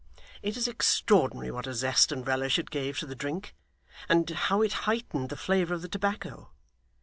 It 0.41 0.57
is 0.57 0.67
extraordinary 0.67 1.51
what 1.51 1.67
a 1.67 1.75
zest 1.75 2.11
and 2.11 2.25
relish 2.25 2.57
it 2.57 2.71
gave 2.71 2.97
to 2.97 3.05
the 3.05 3.13
drink, 3.13 3.53
and 4.09 4.27
how 4.31 4.63
it 4.63 4.73
heightened 4.89 5.29
the 5.29 5.37
flavour 5.37 5.75
of 5.75 5.83
the 5.83 5.87
tobacco. 5.89 6.49